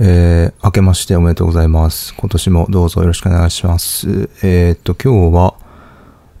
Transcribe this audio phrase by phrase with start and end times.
[0.00, 2.14] えー、明けましておめでとうございます。
[2.16, 4.28] 今年もどうぞよろしくお願いします。
[4.42, 5.54] えーっと、今日は、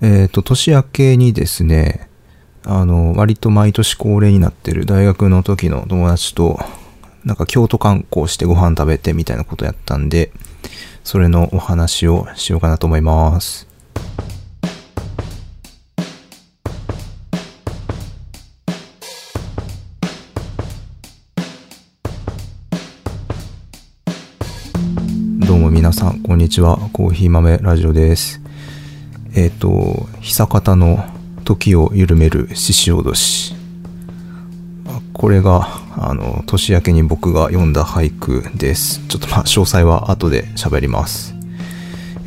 [0.00, 2.08] えーっと、年明けにですね、
[2.64, 6.58] あの、割と毎年恒例になってる大学の時の友達と、
[7.24, 10.32] なんか京都観光してご飯食べてみたいなことやったんで、
[11.04, 13.68] それのお話をしようかなと思います。
[25.94, 26.76] さん、こんにちは。
[26.92, 28.40] コーヒー豆ラジオです。
[29.36, 31.04] えっ、と、久方の
[31.44, 33.54] 時を緩める獅子おどし。
[35.12, 39.06] これが、あの、年明けに僕が読んだ俳句です。
[39.06, 41.36] ちょっとまあ、詳細は後で喋ります。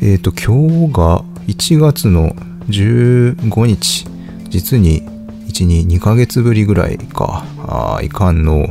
[0.00, 2.30] えっ、と、今日が1月の
[2.70, 4.06] 15日。
[4.48, 5.02] 実に、
[5.48, 7.44] 1、2、2ヶ月ぶりぐらいか。
[7.66, 8.66] あーいかんの。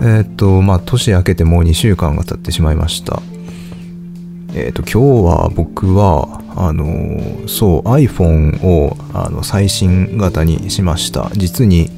[0.00, 3.20] えっ、と、まあ、年明けてもう2週間が経ってしまいました。
[4.54, 11.30] えっ、と、今日は僕は、あのーそう、iPhone をあの最新型にしました。
[11.34, 11.90] 実に、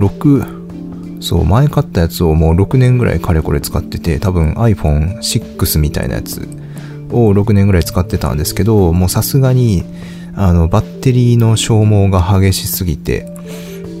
[0.00, 6.48] 6、そう、前買ったやつをもう6年ぐらいかれこれ使ってて、多分 iPhone6 みたいなやつ
[7.10, 9.84] を6年ぐらい使ってたんですけど、もうさすがに、
[10.36, 13.32] あの、バッテリーの消耗が激しすぎて、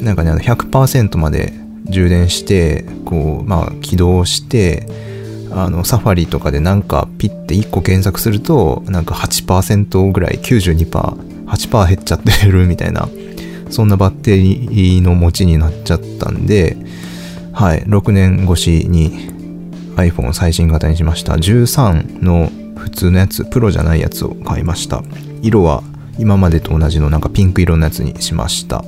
[0.00, 1.52] なんかね、あの100%まで
[1.84, 4.88] 充電して、こう、まあ、起動して、
[5.56, 10.88] あの、サファリとかでなんかピッて1個検索すると、なんか8%ぐらい、92%、
[11.46, 13.08] 8%減っちゃってるみたいな、
[13.70, 16.76] そんなバッテリーの持ちになっちゃったんで、
[17.52, 19.30] はい、6年越しに
[19.96, 21.34] iPhone 最新型にしました。
[21.34, 25.02] 13の普通のやつ、プロじゃないやつを買いました。
[25.40, 25.82] 色は
[26.18, 28.84] 今までと同じのなんかピンク色のやつにしました。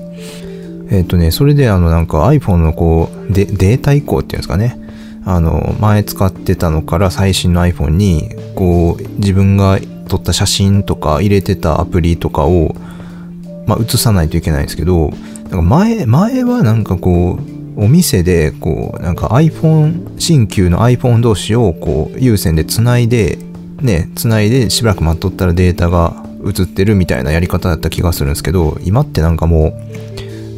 [0.91, 4.86] えっ、とね、それであのなんか iPhone のこう、でデータ移行っていうんですかね。
[5.27, 12.77] あの、前使ってたのから最新の iPhone に、こう、自分が撮った写真とか入れてたアプリとかを、
[13.67, 23.37] まあ、映さないといけないんですけど、なんか前、前はなんかこう、お店で、こう、なんか iPhone、新旧の iPhone 同士をこう、有線で繋いで、
[23.81, 26.15] ね、繋いでしばらく待っとったらデータが
[26.47, 29.77] 映ってるみたいなやり方だった気がするんですけど、今ってなんかも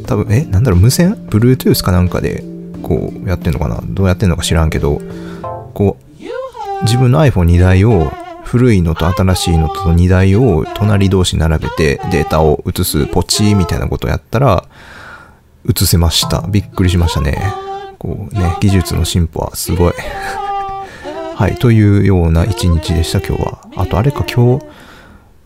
[0.03, 2.45] う、多分、え、なんだろう、無線 ?Bluetooth かなんかで、
[2.89, 3.81] こう、やってんのかな？
[3.85, 5.01] どうやってんのか知らんけど、
[5.75, 8.11] こう、自分の iPhone2 台を、
[8.45, 14.65] 古いのと新しいのと2台を隣同士並べてデータを移すポチみたいなことをやったら、
[15.69, 16.47] 移せました。
[16.49, 17.53] びっくりしましたね。
[17.99, 19.93] こうね、技術の進歩はすごい。
[21.37, 23.59] はい、というような一日でした、今日は。
[23.77, 24.65] あと、あれか、今日、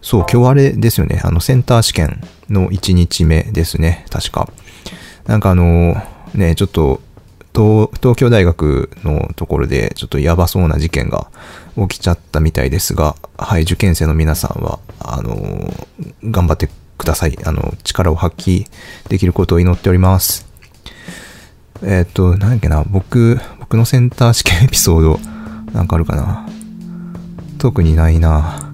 [0.00, 1.20] そう、今日あれですよね。
[1.24, 4.06] あの、センター試験の1日目ですね。
[4.10, 4.48] 確か。
[5.26, 5.96] なんかあの、
[6.34, 7.00] ね、ちょっと、
[7.54, 11.30] 東東京大学のところで、ちょっとやばそうな事件が
[11.76, 15.72] 起きちゃったみたいですが、はい、受験生の皆さんは、あの、
[16.24, 16.68] 頑張って
[16.98, 17.38] ください。
[17.44, 18.66] あの、力を発揮
[19.08, 20.46] できることを祈っております。
[21.82, 25.20] えっ、と、なんだっけな、僕、僕のセンター試験エピソード、
[25.72, 26.48] なんかあるかな。
[27.58, 28.72] 特にないな。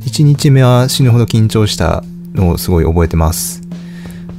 [0.00, 2.02] 1日目は死ぬほど緊張した
[2.34, 3.62] のをすごい覚えてます。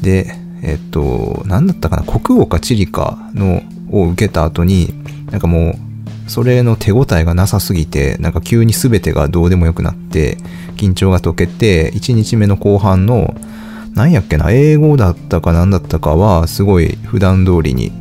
[0.01, 4.93] で、えっと、なんだったかな、国語か地理かのを受けた後に、
[5.29, 5.71] なんかも
[6.27, 10.37] う、それの手応えがなさすぎて、なんか急に全てがどうでもよくなって、
[10.77, 13.35] 緊張が解けて、1日目の後半の、
[13.93, 17.91] なんやっけな、英語だったかなんだったかは、すごい普段通りに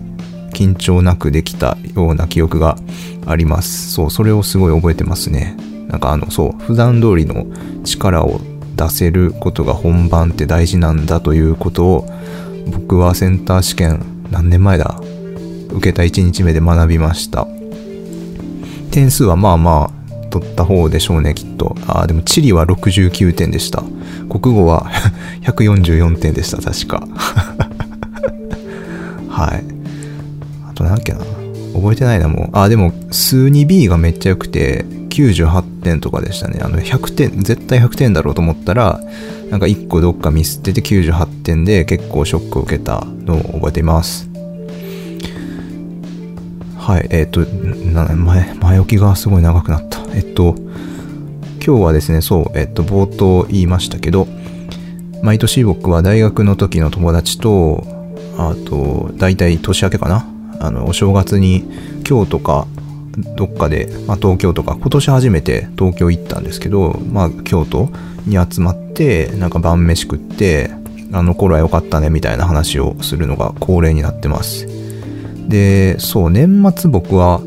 [0.53, 2.79] 緊張なくできたような記憶が
[3.27, 3.93] あります。
[3.93, 5.57] そう、それをすごい覚えてますね。
[5.89, 7.47] なんかあの、そう、普段通りの
[7.85, 8.41] 力を
[8.77, 12.09] 出せることが本番って大事なんだということを、
[12.67, 15.01] 僕はセンター試験何年前だ？
[15.71, 17.47] 受けた1日目で学びました。
[18.91, 21.77] 点数はまあまあ取った方でしょうね、きっと。
[21.87, 23.83] ああ、でも地理は69点でした。
[24.31, 24.91] 国語は
[25.45, 27.07] 144点でした、確か。
[29.29, 29.65] はい。
[30.71, 31.19] あとなんだっけな。
[31.75, 32.49] 覚えてないな、もう。
[32.53, 36.61] あ、でも、数 2B がめっちゃ良くて、98点とかでしたね。
[36.63, 39.01] あの、100点、絶対100点だろうと思ったら、
[39.51, 44.29] なんか1個どっかミスってて98点で結構ショックを受けたのを覚えています。
[46.79, 47.47] はい、えっ、と、
[48.17, 50.01] 前、前置きがすごい長くなった。
[50.15, 50.57] えっと、
[51.65, 54.27] 今日はですね、そう、えっと、冒頭言いましたけど、
[55.23, 57.85] 毎年僕は大学の時の友達と、
[58.39, 60.27] あと、大体年明けかな？
[60.59, 61.65] あの、お正月に
[62.05, 62.67] 京都か、
[63.37, 67.91] どっかで、まあ、東京とか、今年初めて東京行ったんですけど、まあ、京都
[68.27, 70.71] に集まって、なんか晩飯食って、
[71.13, 74.67] あの頃は良かったね、みたいな話をするのが恒例になってます。
[75.49, 77.41] で、そう、年末僕は、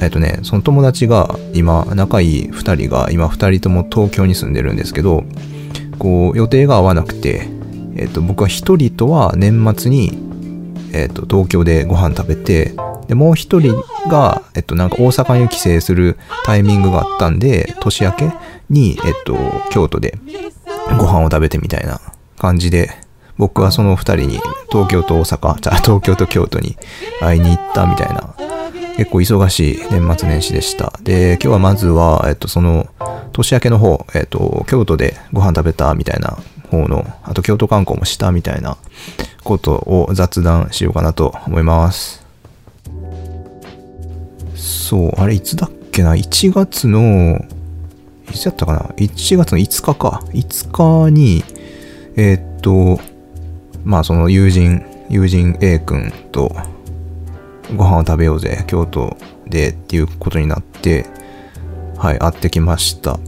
[0.00, 5.24] えっとね、その友達が今、仲いい2人が今2人とも東京に住んでるんですけど、
[5.98, 7.48] こう予定が合わなくて、
[7.96, 10.16] えっと、僕は1人とは年末に、
[10.92, 12.72] えっと、東京でご飯食べて、
[13.10, 18.30] で、もう1人が、えっと、なんか大阪に帰省するタイミングがあったんで、年明け
[18.70, 19.36] に、えっと、
[19.70, 20.16] 京都で
[20.96, 22.00] ご飯を食べてみたいな
[22.38, 22.90] 感じで、
[23.36, 24.40] 僕はその2人に
[24.70, 26.76] 東京と大阪、じゃあ東京と京都に
[27.20, 28.32] 会いに行ったみたいな
[28.96, 30.92] 結構忙しい年末年始でした。
[31.02, 32.86] で、今日はまずは、えっと、その、
[33.32, 36.38] 年明けの方、えっと、京都でご飯食べたみたいな
[36.70, 38.76] 方の、あと京都観光もしたみたいな
[39.42, 42.19] ことを雑談しようかなと思います。
[44.60, 47.42] そう、あれいつだっけな ?1 月の、
[48.30, 50.22] いつやったかな ?1 月の5日か。
[50.32, 51.42] 5日に、
[52.16, 53.00] えー、っと、
[53.84, 56.54] まあその友人、友人 A 君と、
[57.74, 59.16] ご飯を食べようぜ、京都
[59.48, 61.06] でっていうことになって、
[61.96, 63.18] はい、会ってきました。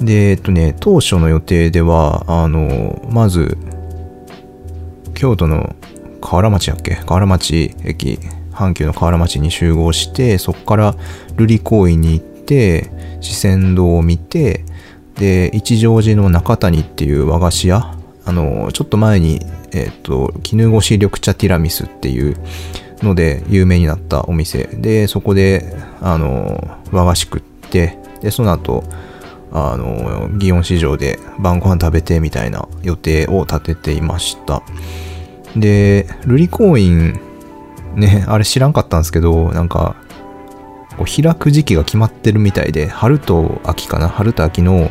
[0.00, 3.58] で、えっとね、当初の予定では、あの、まず、
[5.14, 5.76] 京都の
[6.20, 6.94] 河原町やっけ？
[6.96, 8.18] 河原町駅、
[8.52, 10.94] 阪急の河原町に集合して、そこから
[11.36, 12.90] 瑠璃公園に行って、
[13.20, 14.64] 四川堂を見て、
[15.16, 22.36] で、一乗寺の中谷っていう和菓子屋、あの、ちょっと前に、えっと、絹ごし緑茶ティラミスっていう
[23.02, 24.64] ので有名になったお店。
[24.64, 28.84] でそこであの和菓子食ってでその後
[29.50, 34.62] あの祇園市場で晩ご飯食べてみたいな予定を立てていました。
[35.56, 37.20] で瑠璃公園
[37.94, 39.96] ねあれ知らんかったんですけどなんか
[40.96, 44.90] こう開く時期が決まってるみたいで春と秋かな春と秋の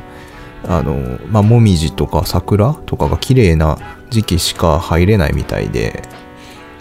[0.64, 3.78] あのまあもみじとか桜とかが綺麗な
[4.10, 6.04] 時期しか入れないみたいで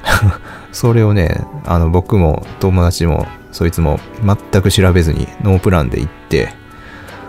[0.73, 6.53] それをね、あの、僕も友達も、そいつも全く調べずにノープランで行って、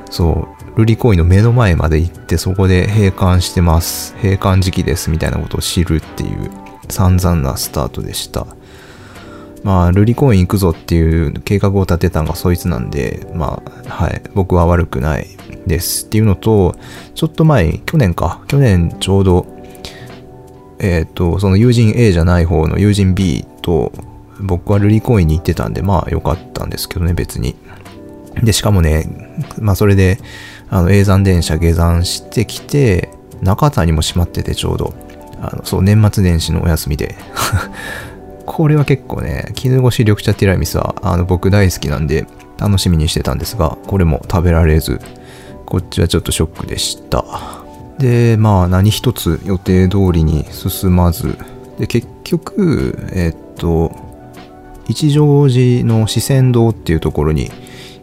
[0.10, 4.16] そう、ルリコイの目の前まで行って、そこで閉館してます。
[4.22, 6.52] 閉館時期です、みたいなことを知るっていう
[6.90, 8.48] 散々なスタートでした。
[9.63, 15.28] まあ、ルリコイン行くぞっていう計画を立てたのがそいつなんで、まあ、はい、僕は悪くない
[15.68, 16.75] ですっていうのと、
[17.13, 19.46] ちょっと前、去年か、去年ちょうど、
[20.80, 23.92] えっ、ー、と、その友人 A じゃない方の友人 B と、
[24.40, 27.56] 僕はルリコインに行ってたんで、まあ良かったんですけどね、別に。
[28.42, 29.06] で、しかもね、
[29.60, 30.18] まあそれで、
[30.69, 33.10] あの、永山電車下山してきて、
[33.42, 34.94] 中谷も閉まっててちょうど、
[35.40, 37.16] あの、そう、年末年始のお休みで。
[38.51, 42.27] これは結構ね、絹ごし緑茶ティラミスは、あの、僕大好きなんで、
[42.59, 45.00] 楽しみにしてたんですが、これも食べられず、
[45.65, 47.24] こっちはちょっとショックでした。
[47.98, 51.38] で、まあ何一つ予定通りに進まず、
[51.80, 53.94] で、結局、えっと、
[54.89, 57.50] 一乗寺の四川堂っていうところに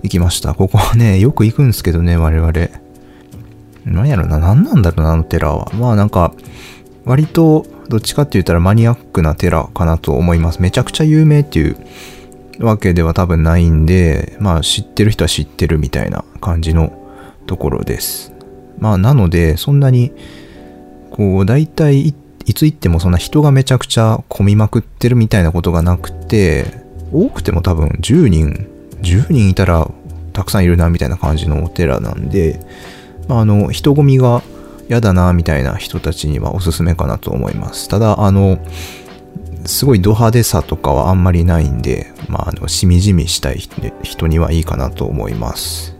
[0.02, 0.54] 行きました。
[0.54, 2.52] ここはね、よく行くんですけどね、我々。
[3.84, 5.70] 何やろな、何なんだろうな、あの寺は。
[5.74, 6.32] まあなんか、
[7.04, 10.60] 割と、どっちかって言ったらマニアックな寺かなと思います。
[10.60, 11.76] めちゃくちゃ有名っていう
[12.60, 16.92] わけでは多分ないんで、まあ知ってる人は知ってるみたいな感じの
[17.46, 18.32] ところです。
[18.78, 20.12] まあなので、そんなに、
[21.10, 22.14] こう、大体
[22.48, 28.68] いつ行ってもそんな人がめちゃくちゃ混みまくってるみたいなことがなくて、多くても多分10人、
[29.02, 29.90] 10人いたら
[30.32, 32.60] たくさんいるなみたいな感じのお寺なんで、
[33.28, 34.42] まあ、あの、人混みが
[34.88, 37.88] 嫌だなみたいな人たちにはおすすめかなと思います。
[37.88, 38.58] ただ、あの、
[39.66, 43.58] すごいド派手さとかはあんまりないんで、まあ、あの、しみじみしたい
[44.02, 45.94] 人にはいいかなと思います。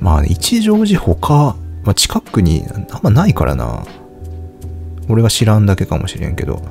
[0.00, 3.84] まあ、一乗寺他、まあ、近くにあんまないからな。
[5.08, 6.62] 俺が知らんだけかもしれんけど。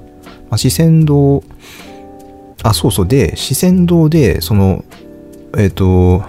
[0.49, 1.43] まあ、四川堂、
[2.63, 3.07] あ、そうそう。
[3.07, 4.83] で、四川堂で、その、
[5.57, 6.23] えっ、ー、と、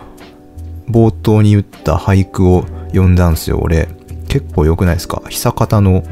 [0.88, 3.88] 冒頭に言った俳句を読んだんすよ、俺。
[4.30, 5.22] 結構良くないですか？
[5.28, 6.04] 久方の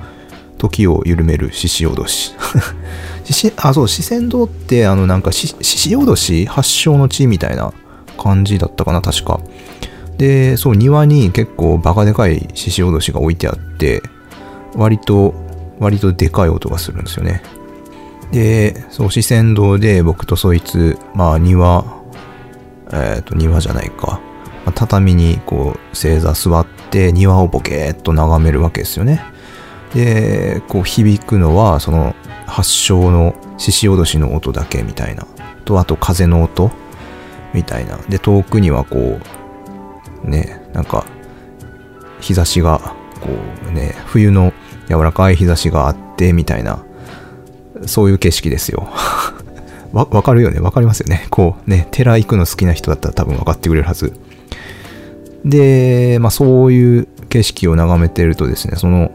[0.58, 2.34] 時を緩める獅子おどし。
[3.56, 7.72] あ、そう、四川堂って、あの、なんか、獅子おどし発祥の地みたいな
[8.18, 9.40] 感じだったかな、確か。
[10.16, 14.02] で、そう、庭に結構バカでかい獅子おどしが置いてあって、
[14.74, 15.34] 割と、
[15.78, 17.42] 割とでかい音がするんですよね。
[18.32, 21.84] で、そう、四川堂で僕とそいつ、まあ庭、
[22.90, 24.20] えっ、ー、と、庭じゃないか。
[24.64, 29.22] まあ、畳にこう、正座座って庭をボケーっと眺めるわけですよね。
[29.94, 32.14] で、こう響くのは、その
[32.46, 35.26] 発祥の獅子おどしの音だけみたいな。
[35.64, 36.70] と、あと風の音
[37.52, 37.98] みたいな。
[38.08, 39.18] で、遠くにはこ
[40.24, 41.04] う、ね、なんか、
[42.20, 43.28] 日差しが、こ
[43.68, 44.52] うね、冬の
[44.88, 46.84] 柔らかい日差しがあって、みたいな、
[47.86, 48.88] そういう景色ですよ。
[49.92, 54.12] わ、わかるよねわかりますよねこうね、寺行くの好きな人だったら多分分かってくれるはず。
[55.44, 59.10] で、まあそういう景色を眺めてるとですね、その、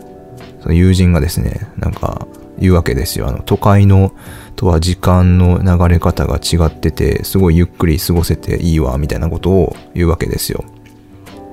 [0.62, 2.28] その友人がですね、なんか
[2.60, 3.28] 言うわけですよ。
[3.28, 4.14] あの、都会の
[4.56, 10.64] とは時間の流れ方が違ってて、すごいゆっくり過ごせていいわ、みたいなことを言うわけですよ。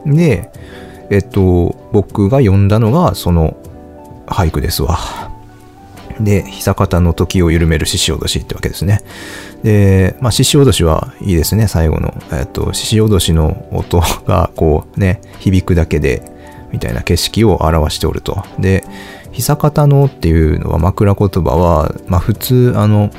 [0.06, 0.50] で、
[1.10, 3.56] えっと、僕が読んだのがその
[4.26, 4.98] 俳句ですわ。
[6.20, 9.00] で、久方の時を緩める獅子おどしってわけですね。
[9.62, 12.14] で、まあ、獅子おどしはいいですね、最後の。
[12.32, 16.22] えっと、獅子おどしの音がこうね、響くだけで、
[16.72, 18.42] みたいな景色を表しておると。
[18.58, 18.84] で、
[19.32, 23.10] 久方のっていうのは枕言葉は、まあ普通、あの、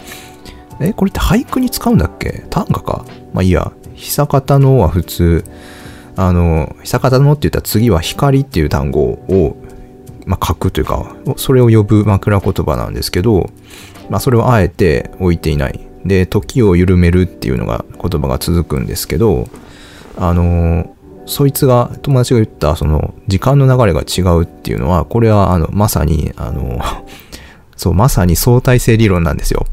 [0.79, 2.43] え、これって俳句に使うんだっけ？
[2.49, 3.05] 短歌か？
[3.33, 3.71] まあいいや。
[3.95, 5.45] 久方のは普通、
[6.15, 9.57] あの、久方のって言ったら次は光っていう単語を
[10.25, 13.49] まあ、書くというか、それを呼ぶ枕言葉なんですけど、
[14.09, 15.79] まあ、それをあえて置いていない。
[16.05, 19.47] で、時を緩めるっていうのが言葉が続くんですけど、
[20.17, 26.79] あの、そいつが、友達が言った、その、時間の流れが違うっていうのは、これは、あの、まさに、あの、
[27.77, 29.65] そう、まさに相対性理論なんですよ。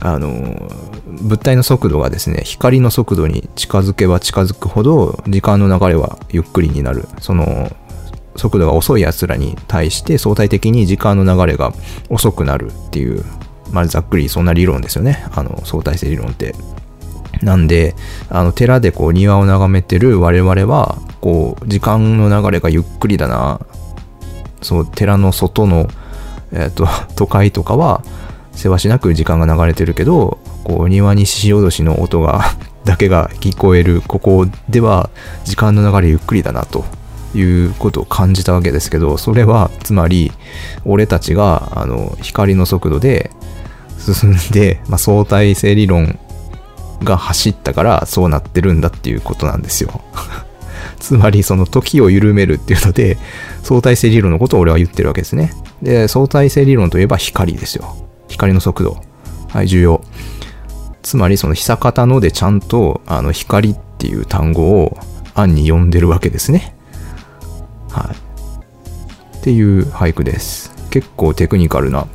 [0.00, 0.70] あの、
[1.06, 7.06] 物体の速度がですね、光の速度に近づけば近づくほど、時間の流れはゆっくりになる。
[7.20, 7.70] その、
[8.36, 11.72] 速度が遅い奴らに対して相対的に時間の流れが
[12.08, 13.24] 遅くなるっていう、
[13.72, 15.24] まあ、ざっくりそんな理論ですよね。
[15.34, 16.54] あの、相対性理論って。
[17.42, 17.94] なんで、
[18.28, 23.60] あの、寺でこう庭を眺めてる我々は、こう、時間の流れがゆっくりだな。
[24.62, 25.88] そう、寺の外の、
[26.52, 26.86] えっ、ー、と、
[27.16, 28.02] 都会とかは、
[28.52, 32.44] せわしなく時間が流れてるけど、こう、庭に獅子おどしの音が
[32.84, 35.08] だけが聞こえる、ここでは、
[35.44, 36.84] 時間の流れゆっくりだなと。
[37.32, 40.32] いうことを感じたわけですけど、それはつまり
[40.84, 43.30] 俺たちがあの光の速度で
[44.00, 46.18] 進んで、まあ、相対性理論
[47.02, 50.00] が走ったからそうなってるんだっていうことなんですよ。
[50.98, 53.16] つまりその時を緩めるっていうので
[53.62, 55.52] 相対性理論のことを俺は言ってるわけですね。
[55.82, 57.96] で、相対性理論といえば光ですよ。
[58.28, 59.02] 光の速度。
[59.48, 60.02] はい、重要。
[61.02, 64.98] つまりその久方のでちゃんとあの光っていう単語を
[65.34, 66.74] 案に読んでるわけですね。
[67.90, 69.36] はい。
[69.38, 70.72] っていう俳句です。
[70.90, 72.06] 結構テクニカルな。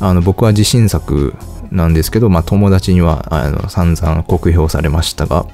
[0.00, 1.34] あの、僕は自信作
[1.70, 5.46] なんですけど、まあ友達には、あの、散々酷評されましたが、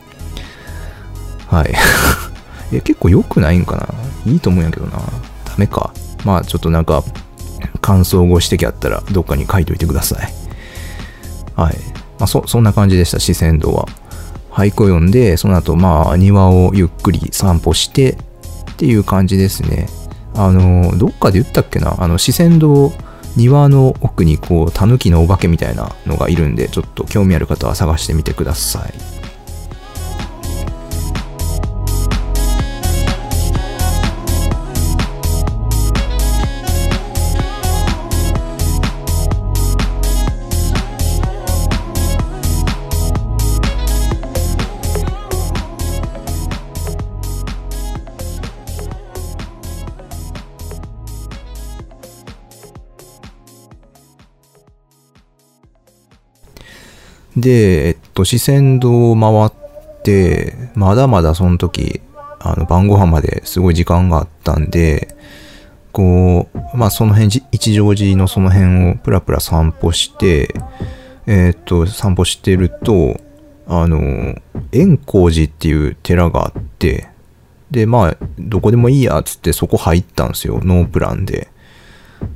[1.46, 1.74] はい。
[2.72, 4.32] え、結構良くないんかな？
[4.32, 4.92] いいと思うんやけどな。
[5.44, 5.92] ダメか。
[6.24, 7.04] まあちょっとなんか、
[7.80, 10.32] 感想ご指摘あったらどっかに書いといてください。
[11.54, 11.76] はい。
[12.18, 13.86] まあそ、そんな感じでした、四川道は。
[14.50, 18.16] 俳句を読んで、その後、まあ、庭をゆっくり散歩して、っ
[18.76, 19.88] ていう感じですね。
[20.34, 21.96] あの、どっかで言ったっけな？
[21.98, 22.92] あの、四川堂、
[23.36, 29.13] 庭の奥にこう、狸のお化けみたいなのがいるんで、ちょっと興味ある方は探してみてください。
[57.36, 62.00] で、えっと、四川堂を回って、まだまだその時、
[62.38, 65.16] あの、晩ご飯まですごい時間があったんで、
[65.92, 70.54] こう、まあその辺、一乗寺のその辺をプラプラ散歩して、
[71.26, 73.20] え、っと、散歩してると、
[73.66, 74.36] あの、
[74.72, 77.08] 円光寺っていう寺があって、
[77.70, 80.60] で、まあ、どこでもいいや、つってそこ入ったんですよ。
[80.62, 81.48] ノープランで。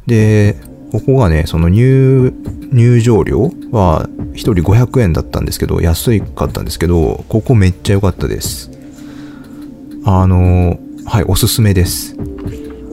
[0.07, 0.57] で、
[0.91, 2.33] ここがね、その入、
[2.73, 4.09] 入場料は
[4.39, 8.71] 1人500円だったんですけど、安いかったんですけど、ここめっちゃ良かったです。
[10.05, 12.17] あの、はい、おすすめです。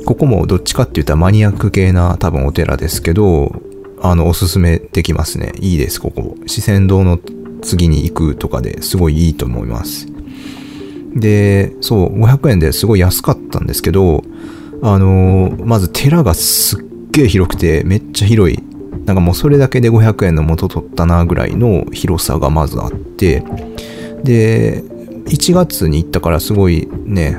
[0.06, 3.62] ここもどっちかって言ったらマニアック系な多分お寺ですけど、
[4.02, 5.54] あの、おすすめできますね。
[5.60, 6.36] いいです、ここ。
[6.48, 7.20] 四川堂の
[7.62, 10.08] 次に行くとかですごいいいと思います。
[11.16, 14.24] で、そう、500円ですごい安かったんですけど、
[14.82, 18.60] あのまず寺がすっげえ広くて、めっちゃ広い。
[19.06, 23.44] なんかもうそれだけで500円の元取ったなぐらいの広さがまずあって、
[24.24, 24.84] で、
[25.26, 27.38] 1月に行ったからすごいね、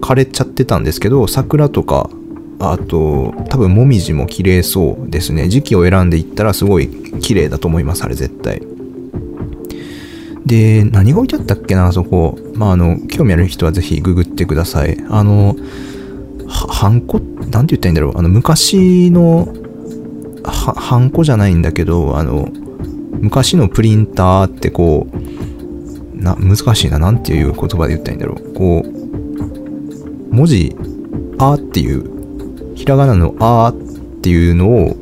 [0.00, 2.10] 枯れちゃってたんですけど、桜とか、
[2.58, 5.48] あと、多分もみじも綺麗そうですね。
[5.48, 6.88] 時期を選んで行ったらすごい
[7.20, 8.62] 綺麗だと思います、あれ絶対。
[10.44, 12.38] で、何が置いてあったっけな、あそこ。
[12.54, 14.98] まあ、あの、興味ある人はぜひググってください。
[15.08, 15.56] あの、
[16.48, 17.18] ハンコ、
[17.50, 18.18] なんて言ったらいいんだろう。
[18.18, 19.48] あの、昔の、
[20.44, 22.48] ハンコじゃないんだけど、あの、
[23.20, 28.54] 昔のプリンターってこう、な、難しいな、なんていう言葉で言ったらいいんだろう。
[28.54, 30.76] こう、文字、
[31.38, 34.96] あっていう、ひらがなのあっていうのを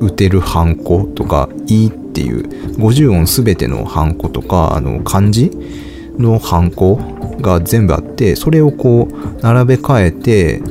[0.00, 5.50] 打てるハンコとか、いっていう、50音すべてのハンコとか、あの、漢字
[6.18, 6.96] のハンコ
[7.40, 10.62] が全部あって、それをこう、並べ替えて、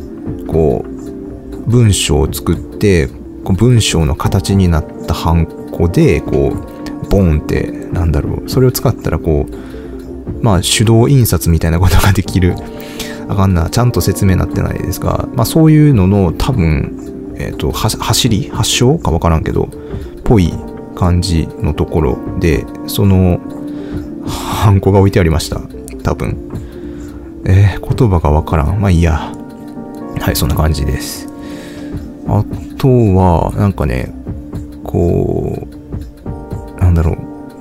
[0.48, 3.10] こう、文章を作って、
[3.46, 12.56] こう文章の形になったハンコで、こう、ボーンって、なんだろう、それを使ったらこう、まあ手動印刷みたいなことができる。
[13.30, 19.70] あかんな、ちゃんと説明になってないですが、まあそういうのの多分、えっ、ー、と、走り発祥かわからんけど、
[20.24, 20.54] ぽい
[20.96, 23.40] 感じのところで、その、
[24.26, 25.62] ハンコが置いてありました。
[26.04, 26.38] 多分。
[27.46, 28.80] えー、言葉がわからん。
[28.82, 29.32] まあいいや。
[30.20, 31.28] はい、そんな感じです。
[32.28, 32.44] あ
[32.86, 34.14] とは、なんかね、
[34.84, 37.14] こう、なんだろ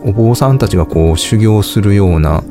[0.04, 2.44] う、お坊さんたちがこう修行するような、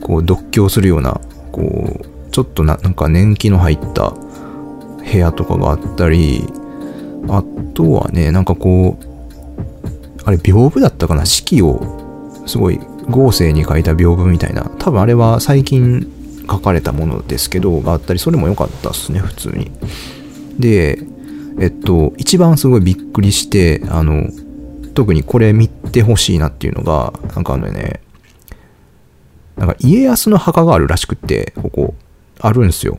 [0.00, 1.20] こう読経するような、
[1.52, 4.14] こう、ちょっとななんか年季の入った
[5.12, 6.44] 部屋とかがあったり、
[7.28, 7.44] あ
[7.74, 9.04] とはね、なんかこう、
[10.24, 12.80] あれ屏風だったかな四季をすごい
[13.10, 14.70] 豪勢に書いた屏風みたいな。
[14.78, 16.10] 多分あれは最近
[16.50, 19.70] 書かれたものですけど、があったり、それも良かったっすね、普通に。
[20.58, 20.98] で、
[21.58, 24.28] えっと、一番すごいびっくりして、あの、
[24.94, 28.00] 特にこれ見てほしいなっていうのが、なんかあのね、
[29.56, 31.94] なんか家康の墓があるらしくって、ここ、
[32.40, 32.98] あるんですよ。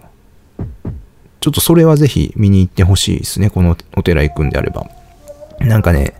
[1.39, 4.89] ちょっとそれはぜひ見に行ってほしいですね、このお寺行くんであれば。
[5.59, 6.13] なんかね、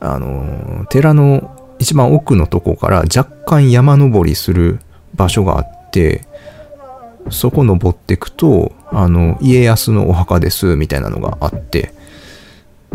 [0.00, 4.80] あの、寺の一番奥のとこから若干山登りする
[5.14, 6.26] 場所があって、
[7.30, 11.94] そこ登ってくと、あの、家康のお墓です、みたいなのがあって、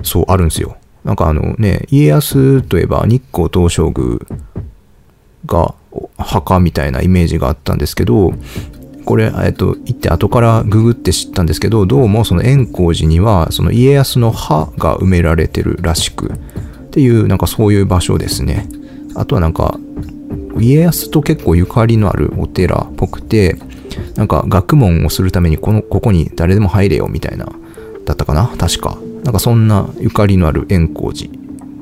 [0.03, 0.77] そう、あるんですよ。
[1.03, 4.19] なんかあのね、家康といえば日光東照宮
[5.45, 5.73] が
[6.17, 8.33] 墓みたいなイメージがあったんですけど、
[9.05, 18.67] これ、えっと、行って後からググって知ったんですけど、どうもその円光寺には、その家康の歯が埋められてるらしく、っていう、なんかそういう場所ですね。
[19.15, 19.79] あとはなんか、
[20.59, 23.57] 家康と結構ゆかりのあるお寺っぽくて、
[24.15, 27.47] なんか学問をするためにこの、ここに誰でも入れよみたいな、
[28.05, 28.47] だったかな？
[28.57, 28.97] 確か。
[29.23, 31.29] なんかそんなゆかりのある円光寺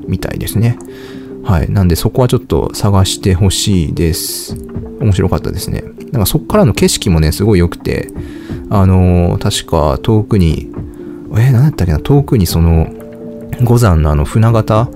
[0.06, 0.78] みたいですね。
[1.44, 1.70] はい。
[1.70, 4.56] なんでそこはちょっと探してほしいです。
[5.00, 5.84] 面白かったですね。
[6.10, 8.10] なんかそっからの景色もね、すごい良くて、
[8.68, 10.72] あのー、確か遠くに、
[11.32, 12.88] えー、何だったっけな、遠くにその、
[13.62, 14.90] 五山のあの船形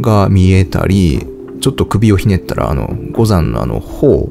[0.00, 1.24] が見えたり、
[1.60, 4.30] ちょっと首をひねったら、あの、五山のあの、法、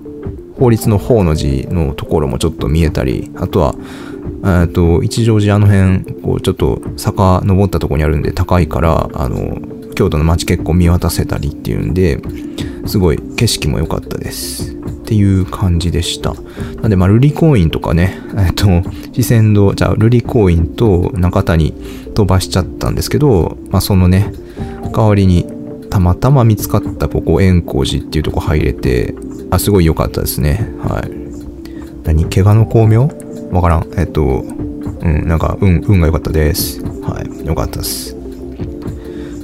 [0.58, 3.76] 法律の法の字のところもちょっと見えたり、あとは、
[4.46, 9.60] えっと、一乗寺あの辺、こう、ちょっと坂登ったところにあるんで高いから、あの、
[9.96, 12.22] 京都の街結構見渡せたりっていうんで、
[12.86, 14.74] すごい景色も良かったです。
[14.74, 16.34] っていう感じでした。
[16.82, 18.66] なんで、まあ、瑠璃光院とかね、えっと、
[19.14, 21.74] 四川堂、じゃあ、瑠璃光院と中谷
[22.16, 24.32] 飛ばしちゃったんですけど、まあ、そのね、
[24.94, 25.46] 代わりに
[25.90, 29.16] たまたま見つかったここ円光寺っていうとこ入れて、
[29.52, 30.70] あ、すごい良かったですね。
[30.80, 31.12] はい。
[32.04, 32.26] 何？
[32.26, 33.10] 怪我の巧妙？
[33.52, 33.88] わからん。
[33.98, 36.82] えっと、うん、なんか、運、運が良かったです。
[37.02, 37.46] はい。
[37.46, 38.16] 良かったです。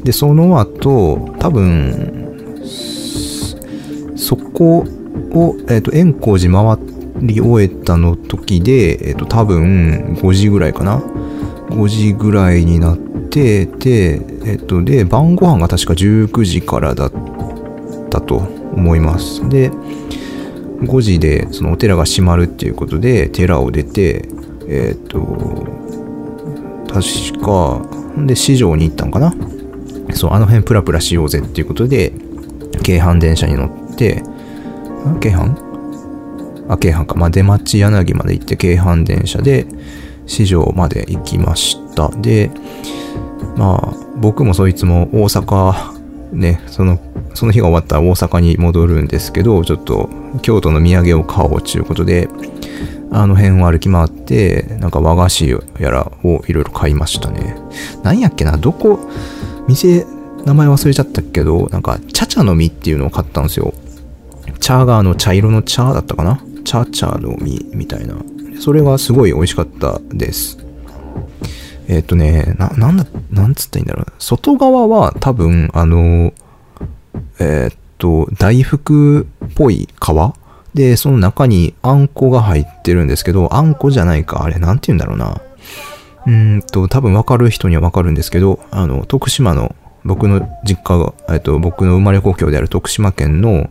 [0.04, 2.36] で、その後、多分、
[4.16, 4.86] そこ
[5.34, 6.78] を、えっと、円光寺回
[7.22, 11.02] り終えたの時で、えっと、多分、5時ぐらいかな
[11.70, 17.12] ？5時ぐらいになって、で、えっと、で、晩ご飯が確か19時からだっ
[18.10, 19.48] たと思います。
[19.50, 19.72] で、
[20.82, 24.28] 5時でそのお寺が閉まるっていうことで、寺を出て、
[24.68, 25.20] えっと、
[26.88, 27.82] 確か、
[28.26, 29.34] で、市場に行ったんかな？
[30.14, 32.12] そう、あの辺プラプラしようぜっていうことで、
[32.84, 34.24] 京阪電車に乗って、
[35.22, 35.56] 京阪？
[36.68, 37.16] あ、京阪か。
[37.16, 39.66] まあ、出町柳まで行って京阪電車で、
[40.28, 42.10] 市場まで行きました。
[42.10, 42.52] で、
[43.58, 46.01] まあ、僕もそいつも大阪、
[46.32, 47.00] ね、その、
[47.34, 50.10] その日が終わったら大阪に戻るんですけど、ちょっと
[50.41, 52.30] 京都の土産を買おうということで、
[53.12, 57.58] あの辺を歩き回って、なんか和菓子やらをいろいろ買いましたね。
[58.04, 59.00] なんやっけな、どこ、
[59.67, 60.06] 店、
[60.46, 63.74] 名前忘れちゃったけど、なんか、チャチャの実っていうのを買ったんですよ。
[64.60, 66.44] チャーガーの茶色の茶だったかな？
[66.63, 68.15] チャチャの実みたいな。
[68.60, 70.58] それがすごい美味しかったです。
[71.88, 74.13] えっ、ー、とね、な、なんだ、なんつったらいいんだろう。
[74.20, 76.34] 外側は多分、あの、
[77.39, 84.44] えっ、ー、と、大福っぽい皮で、その中にあんこが入ってるんですけど、あんこじゃないか。
[84.44, 85.41] あれ、なんて言うんだろうな。
[86.28, 93.70] うんと、多分わかる人にはわかるんですけど、あの、徳島の僕の実家が、えっと、僕の生まれ故郷である徳島県の、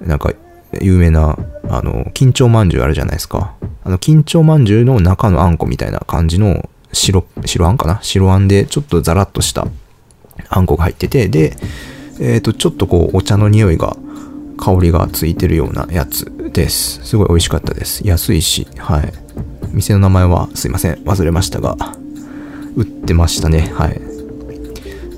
[0.00, 0.32] なんか、
[0.80, 1.36] 有名な、
[1.68, 3.54] あの、緊張まんじゅうあるじゃないですか。
[3.84, 7.98] あの、緊張まんじゅうの中のあんこみたいな感じの白、白あんかな？
[8.02, 9.66] 白あんで、ちょっとザラッとした
[10.48, 11.56] あんこが入ってて、で、
[12.20, 13.96] えっ、と、ちょっとこう、お茶の匂いが、
[14.58, 17.04] 香りがついてるようなやつです。
[17.04, 18.06] すごい美味しかったです。
[18.06, 19.12] 安いし、はい。
[19.72, 21.76] 店の名前はすいません、忘れましたが、
[22.76, 23.72] 売ってましたね。
[23.74, 24.00] はい。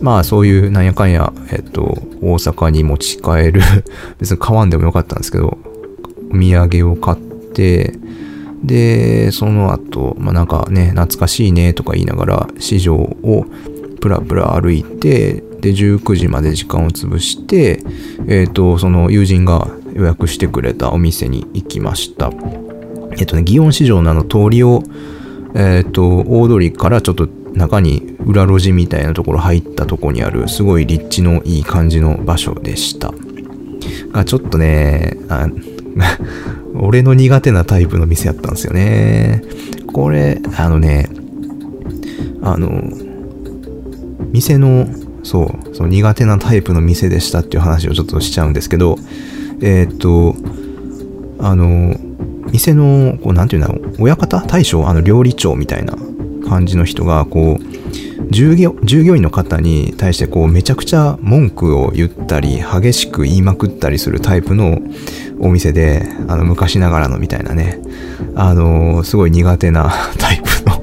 [0.01, 1.83] まあそういうなんやかんや、えっと、
[2.23, 3.61] 大阪に持ち帰る
[4.19, 5.59] 別に買わんでもよかったんですけど、
[6.31, 7.99] お土産を買って、
[8.65, 13.47] で、その後、まあなんかね、懐かしいねとか言いながら、市場を
[14.01, 17.83] プラプラ歩いて、で、19時まで時間を潰して、
[18.27, 22.31] えっ、と、その友人が予約してくれたお店に行きました。
[23.19, 24.83] えっ、とね、祇園市場のあの通りを、
[25.55, 33.13] えっ、と、大通りからちょっと中に裏路地みたいなところ入ったとこにあるすごい立地のいい感じの場所でした。
[34.13, 35.49] がちょっとね、あ
[36.75, 39.43] 俺の苦手なタイプの店やったんですよね。
[39.93, 41.09] これ、あのね、
[42.43, 42.83] あの、
[44.33, 44.87] 店の、
[45.23, 48.99] そう、その苦手なタイプの店でしたっていう話をちょっとしちゃうんですけど、
[49.61, 50.35] えー、っと、
[51.39, 51.97] あの、
[52.53, 54.41] 店の、こう、なんていうんだろう、親方？
[54.41, 54.89] 大将？
[54.89, 55.97] あの、料理長みたいな
[56.49, 57.74] 感じの人がこう
[58.31, 64.79] 従業従業員の方に対してこうめちゃくちゃ文句を言ったり激しく言いまくったりするタイプの
[65.41, 67.81] お店であの昔ながらのみたいなね
[68.35, 70.83] あのすごい苦手な タイプの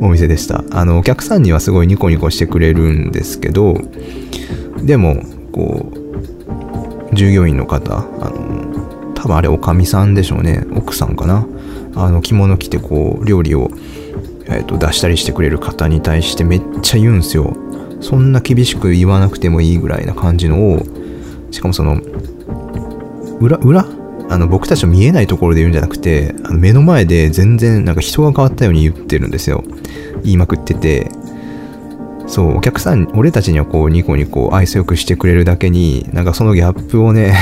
[0.06, 0.64] お店でした。
[0.70, 3.80] あのお客さんにはすごいニコニコしてくれるんですけど
[4.82, 5.16] でも
[5.52, 10.64] こう従業員の方あの多分あれおかみさんでしょうね。
[10.74, 11.46] 奥さんかな。
[11.96, 13.70] あの着物着てこう料理を
[14.46, 17.56] えーと、出したりしてくれる方に対してめっちゃ言うんすよ。
[18.00, 20.82] そんな厳しく言わなくてもいいぐらいな感じのを、
[21.50, 22.00] しかもその、
[23.40, 23.86] 裏、裏？
[24.30, 29.64] あの、僕たちの見えないところで言うんじゃなくて、あの目の前で全然なんか人が変わったように言ってるんですよ。
[30.22, 31.10] 言いまくってて。
[32.26, 37.34] そう、お客さん、俺たちにはこうニコニコ愛想よくしてくれるだけに、なんかそのギャップをね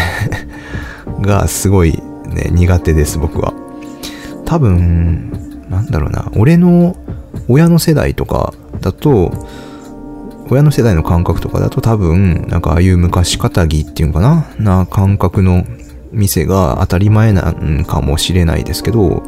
[1.22, 1.92] がすごい
[2.26, 3.54] ね、苦手です、僕は。
[4.44, 6.96] 多分、なんだろうな、俺の
[7.48, 9.32] 親の世代とかだと、
[10.50, 14.46] 親の世代の感覚とかだと多分、なんかああいう昔かたぎっていうのかな？
[14.58, 15.64] な感覚の
[16.12, 19.22] 店が当たり前なんかもしれないですけど、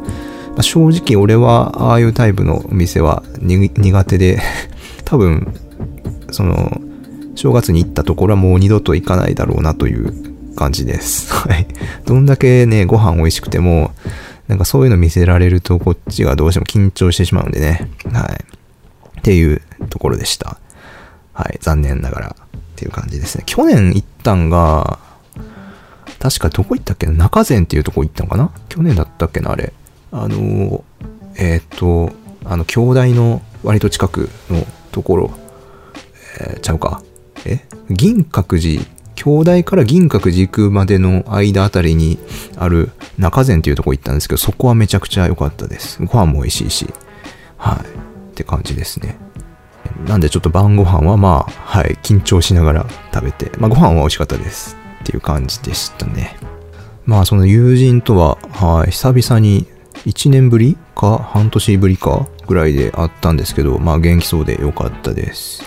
[0.51, 4.39] まあ、正直俺はああいうタイプの店は苦手で
[5.03, 5.53] 多分、
[6.31, 6.79] その、
[7.33, 10.13] 正月に行ったところはもう二度と行かないだろうなという
[10.55, 11.33] 感じです。
[11.33, 11.67] はい。
[12.05, 13.91] どんだけね、ご飯美味しくても、
[14.47, 17.89] なんかそういうの見せられるとこっちがどうしても緊張してしまうんでね。
[18.11, 19.19] はい。
[19.19, 20.59] っていうところでした。
[21.33, 21.57] はい。
[21.61, 23.43] 残念ながらっていう感じですね。
[23.47, 24.99] 去年行ったんが、
[26.19, 27.13] 確かどこ行ったっけな？
[27.13, 28.51] 中前っていうとこ行ったのかな？
[28.69, 29.73] 去年だったっけなあれ。
[30.11, 30.83] あの、
[31.37, 32.11] えっ、と、
[32.43, 35.31] あの、兄弟の割と近くのところ、
[36.39, 37.01] えー、ちゃうか。
[37.45, 37.65] え？
[37.89, 38.83] 銀閣寺
[39.15, 42.19] 兄弟から銀閣寺行くまでの間あたりに
[42.57, 46.01] ある中前っていうとこ行ったんですけど、そこはめちゃくちゃ良かったです。
[46.03, 46.93] ご飯も美味しいし、
[47.57, 48.05] はい。
[48.31, 49.17] って感じですね。
[50.05, 56.35] なんでちょっと晩ご飯はまあ、はい、緊張しながら食べて、まあご飯は美味しかったですっていう感じでしたね。
[57.05, 59.67] まあその友人とは、はい、久々に
[60.05, 65.63] 1年ぶりか半年ぶりかぐらいで会ったんですけど、まあ元気そうで良かったです。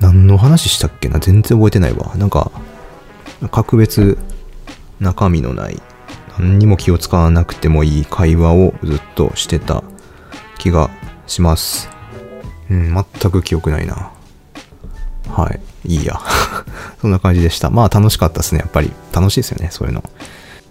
[0.00, 1.18] 何の話したっけな？
[1.18, 2.14] 全然覚えてないわ。
[2.16, 2.50] なんか、
[3.50, 4.18] 格別
[5.00, 5.80] 中身のない、
[6.38, 9.82] 何にも気を使わなくてもいい会話をずっとしてた
[10.58, 10.90] 気が
[11.26, 11.88] します。
[12.70, 14.12] うん、全く記憶ないな。
[15.28, 15.60] はい。
[15.84, 16.20] いいや。
[17.00, 17.70] そんな感じでした。
[17.70, 18.60] まあ楽しかったですね。
[18.60, 19.68] やっぱり楽しいですよね。
[19.70, 20.02] そういうの。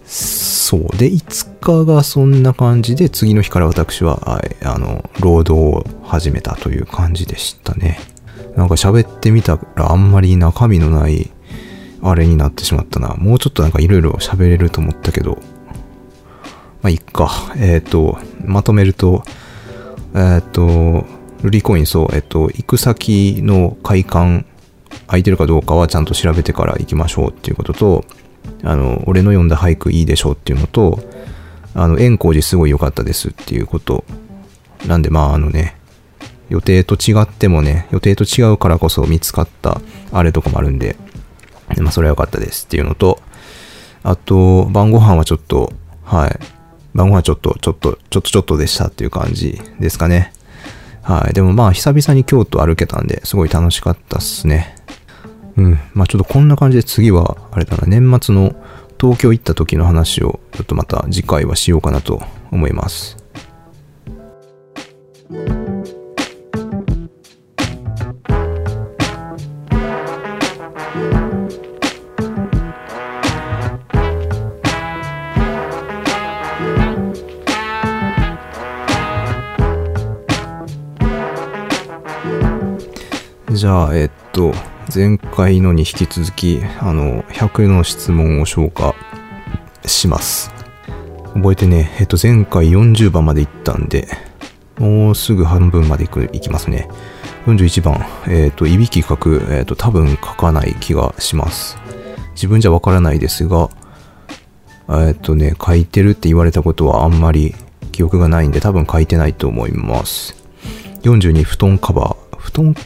[0.04, 0.96] そう。
[0.96, 8.00] で、5日がそんな感じで、次の日から私は、はい、あの、労働を始めたという感じでしたね。
[8.58, 11.30] なんか喋ってみたらあんまり中身のない
[12.02, 13.14] あれになってしまったな。
[13.14, 15.38] もうちょっとなんかいろいろ喋れると思ったけど、
[16.82, 17.30] まあいっか。
[17.56, 19.22] えっ、ー、と、まとめると、
[20.12, 21.06] えっ、ー、と、
[21.42, 24.44] ルリコインそう、えっ、ー、と、行く先の会館
[25.06, 28.04] 空いてるかどうかはちゃんと調べてから行きましょうっていうことと、
[28.64, 30.98] あの、俺の読んだ俳句いいでしょうっていうのと、
[31.74, 34.04] あの、円光寺すごい良かったですっていうこと。
[34.88, 35.78] なんで、まあ、あのね、
[36.48, 39.80] 予定と違ってもね、予定と違うからこそ見つかった
[40.12, 40.96] あれとかもあるんで、
[41.78, 43.20] まあそれは良かったですっていうのと、
[44.02, 45.72] あと、晩ご飯はちょっと、
[46.04, 46.38] はい。
[46.94, 50.32] 晩ご飯ちょっと、ちょっと、ちょっとちょっとでしたっていう感じですかね。
[51.02, 51.34] はい。
[51.34, 54.76] でもまあ、久々に京都歩けたんで、すごい楽しかったっすね。
[55.56, 55.78] うん。
[55.94, 58.54] まあ、ちょっとこんな感じで次は、あれだな、年末の
[59.00, 63.16] 東京行った時の話を、ちょっとまた次回はしようかなと思います。
[83.58, 84.54] じゃあ、えっと、
[84.94, 88.94] 前回のに引き続き、あの、100の質問を消化
[89.84, 90.52] します。
[91.34, 94.06] 覚えてね、えっと、前回40番まで行ったんで、
[94.78, 96.88] もうすぐ半分まで行く、行きますね。
[97.46, 101.78] 41番、えっと、いびき書く、えっと、多分書かない気がします。
[102.34, 103.70] 自分じゃわからないですが、
[104.88, 107.56] えっとね、書いてるって言われたことはあんまり
[107.90, 110.36] 記憶がないんで、多分書いてないと思います。
[111.02, 112.36] 42、布団カバー。
[112.38, 112.76] 布団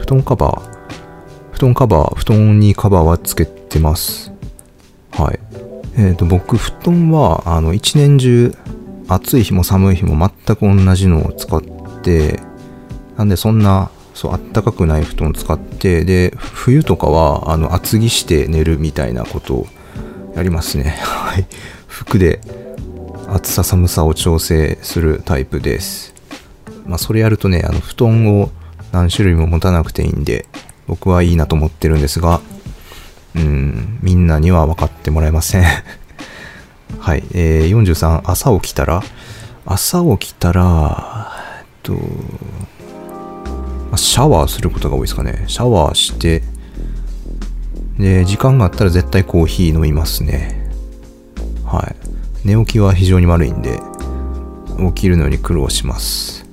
[0.00, 4.32] 布団カバー、布団カバー、布団にカバーはつけてます。
[5.12, 5.38] はい。
[5.96, 8.54] えっ、ー、と、僕、布団は、あの、一年中、
[9.08, 11.62] 暑い日も寒い日も全く同じのを使っ
[12.02, 12.40] て、
[13.16, 19.66] なんでそんな、そう、あったかくない布団を使って、で、冬とかは、あの、厚着して寝るみたいなことを
[20.34, 20.96] やりますね。
[21.04, 21.46] はい。
[21.86, 22.40] 服で
[23.28, 26.14] 暑さ寒さを調整するタイプです。
[26.86, 28.50] まあ、それやるとね、あの、布団を
[28.92, 30.46] 何種類も持たなくていいんで、
[30.86, 32.40] 僕はいいなと思ってるんですが、
[33.36, 35.64] うん、みんなには分かってもらえません
[36.98, 39.02] はい、えー、43、朝起きたら、
[39.64, 41.96] 朝起きたら、えっと、
[43.96, 45.44] シャワーすることが多いですかね。
[45.46, 46.42] シャワーして、
[47.98, 50.70] で、時間があったら絶対コーヒー飲みますね。
[51.64, 51.86] は
[52.44, 52.48] い。
[52.48, 53.80] 寝起きは非常に悪いんで、
[54.88, 56.46] 起きるのに苦労します。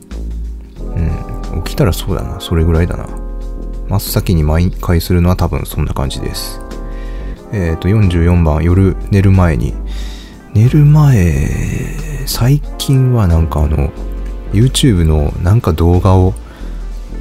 [0.80, 1.27] うん。
[1.68, 2.40] 起きたらそうだな。
[2.40, 3.08] それぐらいだな。
[3.90, 6.62] 真っ先に毎回するのは多分そんな感じです。
[7.52, 9.74] えっ、ー、と、44番、夜寝る前に。
[10.54, 13.92] 寝る前、最近はなんかあの、
[14.54, 16.34] YouTube のなんか動画を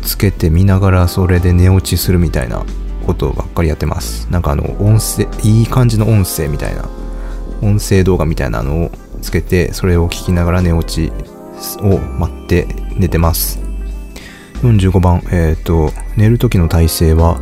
[0.02, 2.64] つけて見ながらそれで寝落ちするみたいな
[3.04, 4.30] ことばっかりやってます。
[4.30, 6.88] なんかあの、音声、いい感じの音声みたいな、
[7.62, 8.90] 音声動画みたいなのを
[9.22, 11.12] つけて、それを聞きながら寝落ち
[11.80, 13.65] を待って寝てます。
[14.62, 17.40] 45番、えっ、ー、と、寝る時の体勢は、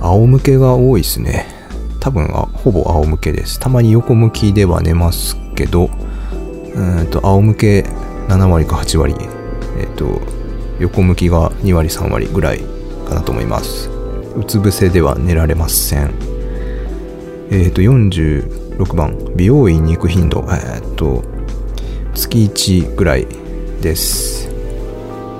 [0.00, 1.46] 仰向けが多いですね。
[2.00, 3.58] 多分ほぼ仰向けです。
[3.58, 5.88] たまに横向きでは寝ますけど、
[6.74, 7.80] うんと、仰向け
[8.28, 9.14] 7割か8割、
[9.78, 10.20] えっ、ー、と、
[10.80, 12.60] 横向きが2割3割ぐらい
[13.08, 13.88] かなと思います。
[14.36, 16.12] うつ伏せでは寝られません。
[17.50, 21.24] えっ、ー、と、46番、美容院に行く頻度、えっ、と、
[22.14, 23.26] 月1ぐらい
[23.80, 24.43] です。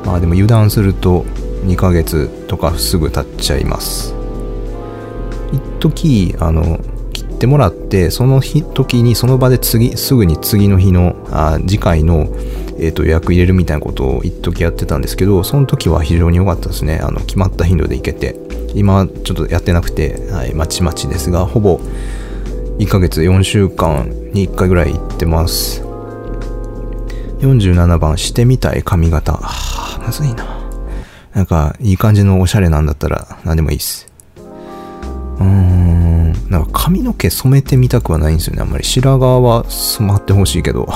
[0.04, 1.22] まあでも油断すると
[1.64, 4.14] 2ヶ月とかすぐ経っちゃいます。
[5.52, 6.78] 一時あの
[7.12, 12.26] 切ってもらってその日時にその場で次すぐに次の日のあ次回の、
[12.78, 17.00] えーと、予約入れるみたいなことを一時やってたんですけどその時は非常に良かったですね。
[17.02, 18.36] あの決まった頻度で行けて
[18.74, 21.78] 今ちょっとやってなくて、はい、まちまちですがほぼ
[22.78, 25.82] 1ヶ月4週間に1回ぐらい行ってます。
[27.40, 29.38] 47番してみたい髪型。
[30.04, 30.44] むずいな。
[31.32, 34.06] なんか、いい感じのおしゃれなんだったら何でもいいっす。
[35.38, 36.14] うーん。
[36.48, 38.62] なんか髪の毛染めてみたくはないんですよね。
[38.62, 40.88] あんまり白髪は染まってほしいけど。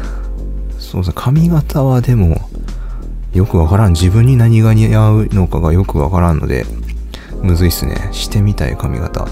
[0.78, 1.12] そうですね。
[1.14, 2.48] 髪型はでも、
[3.34, 3.92] よくわからん。
[3.92, 6.64] 自分に何が似合うのかがよくわからんので、
[7.42, 8.08] むずいっすね。
[8.12, 9.24] してみたい髪型。
[9.24, 9.26] う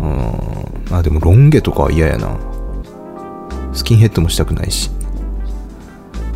[0.00, 0.96] ーん。
[0.96, 2.36] あ、でもロン毛とかは嫌やな。
[3.74, 4.90] スキンヘッドもしたくないし。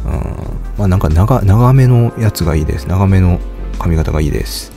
[0.07, 0.79] うん。
[0.79, 2.87] まあなんか長長めのやつがいいです。
[2.87, 3.41] 長めの
[3.79, 4.73] 髪型がいいです。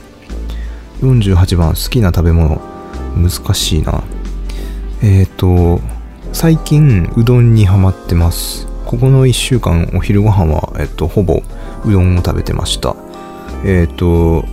[1.00, 2.60] 48番、好きな食べ物。
[3.16, 4.02] 難しいな。
[5.02, 5.80] えっ、ー、と、
[6.32, 8.66] 最近うどんにハマってます。
[8.86, 11.42] ここの1週間お昼ご飯は、えっと、ほぼ
[11.84, 12.96] うどんを食べてました。
[13.64, 14.44] えっ、ー、と、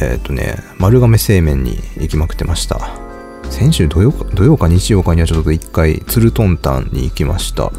[0.00, 2.78] えっ、とね、丸亀製麺に行きまくってました。
[3.50, 7.72] 先週土曜土曜か日曜かにはちょっと一回、つるとんたんに行きました。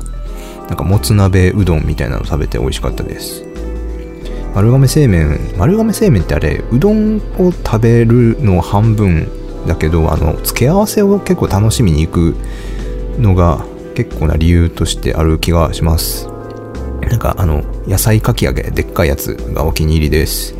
[0.70, 3.44] なんかもつ鍋うどんみたいなの食べて美味しかったです。
[4.56, 9.28] 丸亀製麺丸亀製麺ってあれうどんを食べるの半分
[9.68, 12.36] だけどあの付け合わせを結構楽しみに行く
[13.20, 16.28] のが結構な理由としてある気がします。
[17.02, 20.56] なんかあの野菜かき揚げでっかいやつがお気に入りです。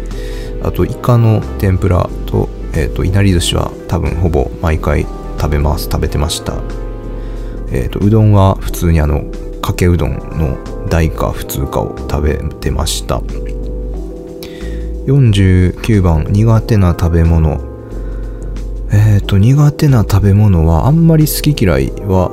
[0.64, 5.06] あとイカの天ぷらと,、えーと、いなり寿司は多分ほぼ毎回
[5.40, 5.86] 食べます。
[5.86, 6.56] 食べてました。
[7.72, 9.24] えっ、ー、とうどんは普通にあの
[9.62, 10.58] かけうどんの
[10.90, 13.22] 大か普通かを食べてました。
[15.06, 17.60] 49番、苦手な食べ物。
[18.92, 22.32] えっ、ー、と、苦手な食べ物はあんまり好き嫌いは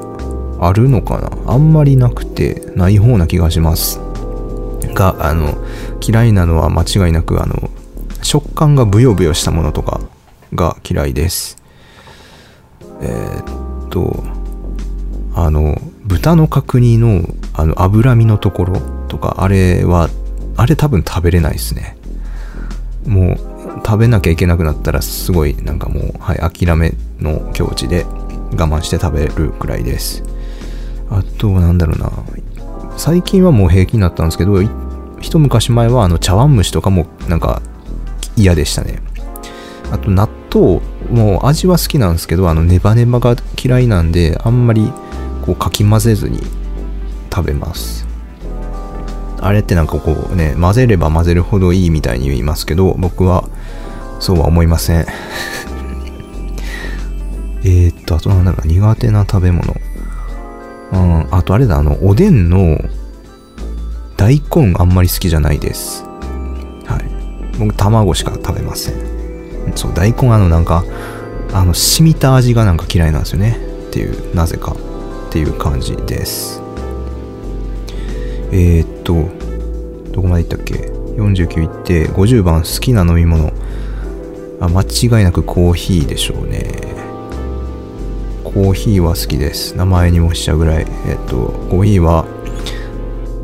[0.60, 1.30] あるのかな？
[1.52, 4.00] あんまりなくて、ない方な気がします。
[4.94, 5.54] が、あの、
[6.06, 7.70] 嫌いなのは間違いなく、あの、
[8.22, 10.00] 食感がブヨブヨしたものとか
[10.54, 11.56] が嫌いです。
[13.00, 14.24] えー、っと、
[15.34, 20.08] あの、豚の角煮のあの脂身のところとか、あれは、
[20.56, 21.96] あれ多分食べれないですね。
[23.06, 23.36] もう
[23.84, 30.22] 食べなきゃいけなくなったらすごいなんかもう、はい、諦めの境地で我慢して食べるくらいです。
[31.10, 32.10] あと、なんだろうな。
[32.96, 34.62] 最近はもう平気になったんですけど、
[35.20, 37.60] 一昔前はあの茶碗蒸しとかもなんか
[38.36, 39.00] 嫌でしたね。
[39.90, 44.92] あと納豆もう味は好きなんですけど、あのネバネバが嫌いなんで、あんまり
[45.46, 46.40] こうかき混ぜずに
[47.32, 48.06] 食べます。
[49.40, 53.48] あれってなんかこうね、混ぜれば混ぜるほどいいみたいに言いますけど、僕は
[54.18, 55.06] そうは思いません。
[57.64, 59.76] えっと、あとなんだろう、苦手な食べ物。
[60.92, 62.78] うん、あとあれだ、あの、おでんの
[64.16, 66.04] 大根あんまり好きじゃないです。
[66.86, 67.04] はい。
[67.58, 68.94] 僕、卵しか食べません。
[69.74, 70.84] そう、大根あの、なんか、
[71.52, 73.58] あの、染みた味がなんか嫌いなんですよね。
[73.88, 74.74] っていう、なぜか。
[75.36, 76.62] っていう感じです。
[78.52, 79.28] えー、っと、
[80.12, 83.52] どこまで行ったっけ ?49 行って、50番好きな飲み物。
[84.60, 86.80] あ、間違いなくコーヒーでしょうね。
[88.44, 89.76] コーヒーは好きです。
[89.76, 90.86] 名前にもしちゃうぐらい。
[91.06, 91.36] えっと、
[91.68, 92.24] コーヒーは、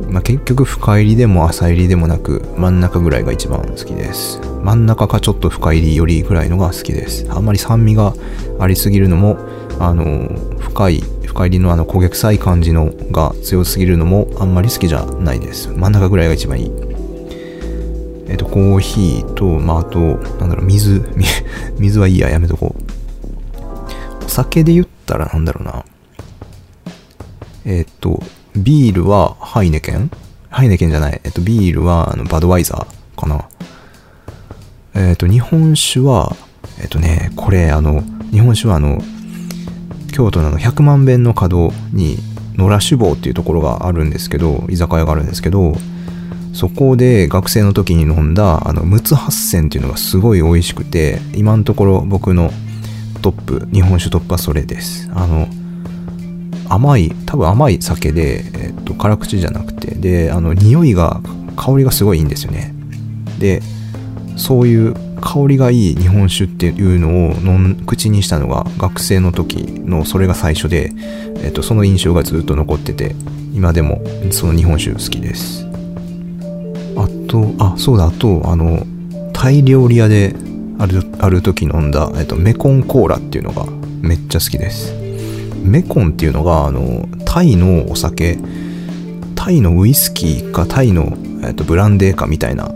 [0.08, 4.40] まあ、結局深入りでも浅入りでもなく真ん中ぐらいが一番好きです。
[4.62, 7.26] 真ん中かちょっと深入りよりぐらいのが好きです。
[7.28, 8.14] あんまり酸味が
[8.58, 9.36] ありすぎるのも、
[9.84, 10.28] あの、
[10.60, 15.70] 深い、深入りのあの焦げ臭い感じのが強すぎるのもあんまり好きじゃないです。
[15.70, 16.70] 真ん中ぐらいが一番いい。
[18.28, 21.02] えっ、と、コーヒーと、まあ、あと、なんだろう、水、
[21.78, 24.24] 水はいいや、やめとこう。
[24.24, 25.84] お酒で言ったらなんだろうな。
[27.64, 28.22] えっ、と、
[28.54, 30.12] ビールはハイネケン？
[30.48, 31.20] ハイネケンじゃない。
[31.24, 33.48] えっと、ビールはあのバドワイザーかな。
[34.94, 36.36] えっと、日本酒は、
[36.80, 39.02] えっとね、これ、あの、日本酒はあの、
[40.12, 42.18] 京都の100万遍の角に
[42.56, 45.74] 野良酒坊っていうところがあるんですけど、居酒屋があるんですけど、
[46.52, 52.50] そこで学生の時に飲んだあの陸奥八仙っていうのがすごい美味しくて今のところ僕の
[53.22, 55.10] トップ日本酒トップはそれです。
[55.14, 55.48] あの
[56.68, 61.20] 甘い多分甘い酒で、えっと、辛口じゃなくてであの匂いが
[61.56, 62.74] 香りがすごいいいんですよね。
[63.38, 63.62] で
[64.36, 70.90] そういう香りがいい日本酒っていうのを口にしたのが学生の時のそれが最初で、
[71.42, 73.14] えっと、その印象がずっと残ってて
[73.54, 75.72] 今でもその日本酒好きです
[76.96, 78.86] あと、あ、そうだ、あと、あの、
[79.32, 80.34] タイ料理屋で
[80.78, 83.64] ある、ある時飲んだ、えっと、メコンコーラっていうのが
[84.00, 84.94] めっちゃ好きです。
[85.64, 88.38] メコンっていうのが、あの、タイのお酒、
[89.34, 92.70] タイのウイスキーかタイの、えっと、ブランデーかみたいな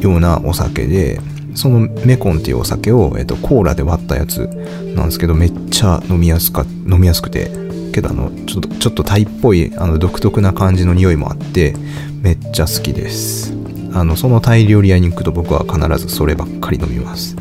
[0.00, 1.20] ようなお酒で、
[1.56, 4.48] そのメコンっていうお酒を、えっと、コーラで割ったやつ
[4.94, 7.50] なんですけど、めっちゃ飲みやすか、飲みやすくて、
[7.92, 11.74] けどあの、ちょっと、ちょっとタイっぽい、あの、独特な感じの匂いもあって、
[12.22, 13.56] めっちゃ好きです。
[13.96, 17.34] あのそのタイ料理屋に行くと僕は必ずそればっかり飲みます。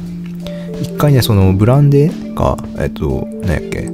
[0.82, 3.89] 一回ねそのブランデーかえっと何やっけ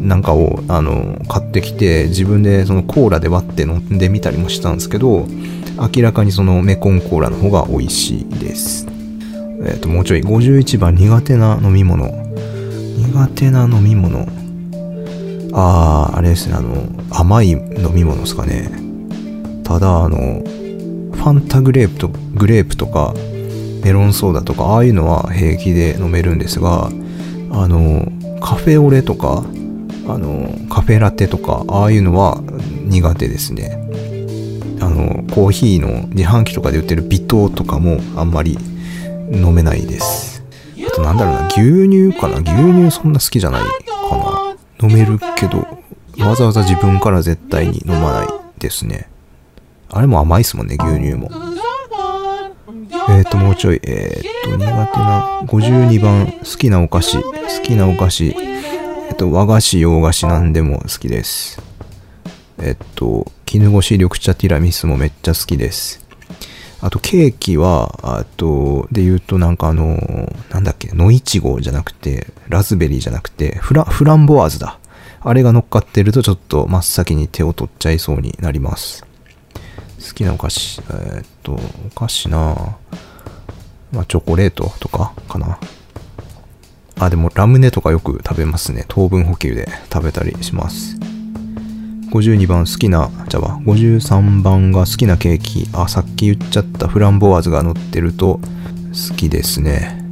[0.00, 5.26] なんかをあの買ってきて自分でそのコーラで割って飲んでみたりもしたんですけど
[5.94, 8.89] 明らかにそのメコンコーラの方が美味しいです。
[9.62, 10.22] えっともうちょい。
[10.22, 12.06] 51番苦手な飲み物。
[12.06, 14.26] 苦手な飲み物。
[15.52, 16.54] あああれですね。
[16.54, 18.70] あの甘い飲み物ですかね。
[19.64, 23.14] ただあのファンタグレープとグレープとか
[23.84, 26.90] メロンソーダとかああいうのは平気で飲めるんですが
[27.50, 29.44] あのカフェオレとか
[30.08, 32.42] あのカフェラテとかああいうのは
[32.84, 33.78] 苦手ですね。
[34.80, 38.58] あのコーヒーの自販機とかで売ってる微糖とかもあんまり
[39.30, 40.42] 飲めないです
[40.86, 42.38] あとなんだろうな牛乳かな？
[42.38, 43.66] 牛乳そんな好きじゃないか
[44.80, 45.58] な飲めるけど
[46.24, 48.28] わざわざ自分から絶対に飲まない
[48.58, 49.10] ですね
[49.92, 51.30] あれも甘いっすもんね、牛乳も。
[53.08, 53.80] えっ、ー、と、もうちょい。
[53.82, 57.20] えっ、ー、と、苦手な、52番、好きなお菓子。
[57.20, 57.32] 好
[57.64, 58.36] きなお菓子。
[58.36, 61.60] えっ、と、和菓子、洋菓子なんでも好きです。
[62.58, 66.06] えっと、絹ごし緑茶ティラミスもめっちゃ好きです。
[66.80, 69.98] あと、ケーキは、あと、で言うとなんかあの、
[70.50, 74.78] なんだっけ、野いちごじゃなくて、ラズベリーじゃなくて、フラ、フランボワーズだ。
[75.22, 79.04] あれが乗っかってるとちょっと真っ先に手を取っちゃいそうになります。
[80.02, 81.60] 好きなお菓子、えー、っと、お
[81.94, 82.76] 菓子な
[83.92, 85.58] まあ、チョコレートとかかな。
[86.98, 88.84] あ、でもラムネとかよく食べますね。
[88.88, 90.96] 糖分補給で食べたりします。
[92.10, 95.68] 52番好きな、じゃあ53番が好きなケーキ。
[95.72, 98.40] あ、さっき言っちゃったフランボワーズが乗ってると
[99.10, 100.04] 好きですね。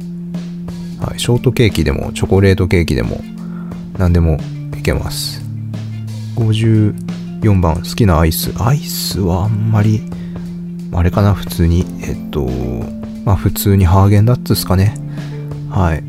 [1.01, 3.21] はい、ショートケーキでもチョコレートケーキでも
[3.97, 4.37] 何でも
[4.77, 5.41] いけます。
[6.35, 8.53] 54番好きなアイス。
[8.61, 10.01] アイスはあんまり、
[10.93, 11.85] あれかな、普通に。
[12.01, 12.47] えっと、
[13.25, 14.95] まあ普通にハーゲンダッツですかね。
[15.69, 16.03] はい。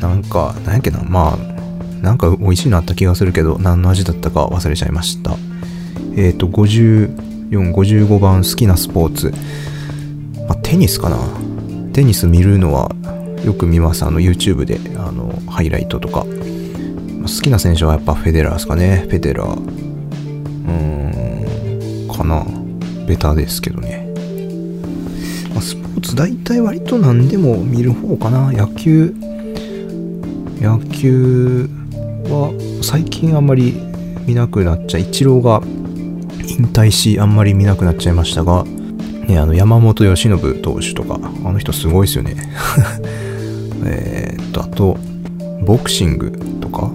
[0.00, 1.55] なんか、なんやっけな、まあ、
[2.02, 5.36] なんか美味しいなった気がするけど、何の味だったか忘れちゃいました。
[6.16, 9.32] えっ、ー、と、54、55番好きなスポーツ。
[10.48, 11.18] まあ、テニスかな。
[11.92, 12.94] テニス見るのは
[13.44, 14.04] よく見ます。
[14.04, 16.24] あの、YouTube で、あの、ハイライトとか。
[16.24, 19.06] まあ、好きな選手はやっぱフェデラーですかね。
[19.08, 19.48] フェデラー。
[19.48, 22.44] うーん、かな。
[23.06, 24.06] ベタですけどね。
[25.52, 28.52] まあ、スポーツ大体割と何でも見る方かな。
[28.52, 29.14] 野球、
[30.60, 31.68] 野球
[32.26, 32.52] は
[32.82, 33.74] 最近あんまり
[34.26, 38.64] 見なくなっちゃ、イチローが引退し、あんまり見なくなっちゃいましたが、
[39.26, 42.36] ね、あの山本由伸投手とか、あの人すごいですよね。
[43.84, 44.96] えっと、あと、
[45.64, 46.90] ボクシングとか、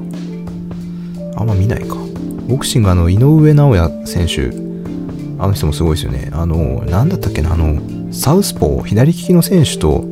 [1.35, 1.97] あんま見ないか。
[2.47, 4.51] ボクシング、あの、井上尚弥選手、
[5.39, 6.29] あの人もすごいですよね。
[6.33, 10.05] あの、なんだったっけな、あの、サウスポー、左利きの選手と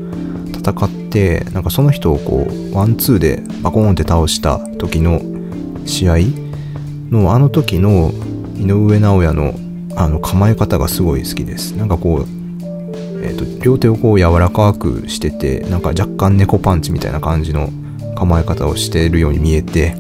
[0.54, 5.22] 戦ってて、なんかその人をこう、ワンツーでバコーンって倒した時の
[5.86, 6.18] 試合
[7.10, 8.12] の、あの時の
[8.58, 9.54] 井上尚弥の
[9.96, 11.76] あの構え方がすごい好きです。
[11.76, 12.26] なんかこう、
[13.22, 17.70] え、ー、と、両手をこう柔らかくしてて、なんか若干猫パンチみたいな感じの
[18.16, 19.96] 構え方をしているように見えて、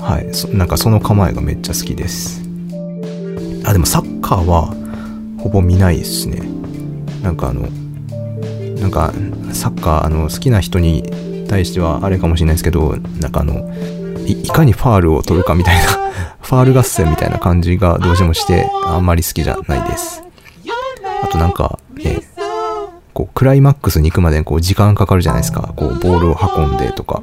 [0.00, 2.42] はい、なんかその構えがめっちゃ好きです。
[3.64, 4.74] あ、でもサッカーは
[5.38, 6.42] ほぼ見ないですね。
[7.22, 7.68] なんかあの、
[8.80, 9.12] なんか
[9.52, 13.70] サッカーあの好きな人に対してはあれかもしれないですけど、なんかあの、
[14.26, 15.82] いかにファールを取るかみたいな
[16.40, 20.24] ファール合戦みたいな感じがどうしてもして、あんまり好きじゃないです。
[21.22, 22.22] あとなんか、ね、
[23.12, 25.72] こう、クライマックスに行くまでこう、時間かかるじゃないですか。
[25.76, 27.22] こう、ボールを運んでとか。